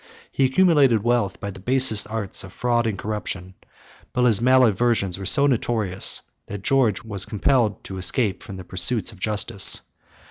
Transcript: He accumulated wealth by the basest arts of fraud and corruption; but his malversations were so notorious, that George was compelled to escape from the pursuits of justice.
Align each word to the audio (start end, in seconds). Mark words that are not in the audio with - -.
He 0.31 0.45
accumulated 0.45 1.03
wealth 1.03 1.39
by 1.39 1.51
the 1.51 1.59
basest 1.59 2.09
arts 2.09 2.43
of 2.43 2.51
fraud 2.51 2.87
and 2.87 2.97
corruption; 2.97 3.53
but 4.13 4.23
his 4.23 4.39
malversations 4.41 5.19
were 5.19 5.27
so 5.27 5.45
notorious, 5.45 6.23
that 6.47 6.63
George 6.63 7.03
was 7.03 7.23
compelled 7.23 7.83
to 7.83 7.99
escape 7.99 8.41
from 8.41 8.57
the 8.57 8.63
pursuits 8.63 9.11
of 9.11 9.19
justice. 9.19 9.83